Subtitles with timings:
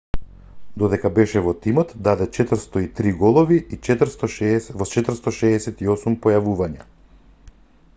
[0.83, 6.93] додека беше во тимот даде 403 голови во 468 појавувања